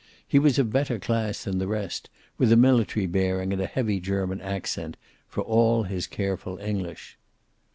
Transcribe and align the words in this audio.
He 0.27 0.39
was 0.39 0.57
of 0.57 0.73
better 0.73 0.97
class 0.97 1.43
than 1.43 1.59
the 1.59 1.67
rest, 1.67 2.09
with 2.39 2.51
a 2.51 2.57
military 2.57 3.05
bearing 3.05 3.53
and 3.53 3.61
a 3.61 3.67
heavy 3.67 3.99
German 3.99 4.41
accent, 4.41 4.97
for 5.27 5.41
all 5.41 5.83
his 5.83 6.07
careful 6.07 6.57
English. 6.57 7.19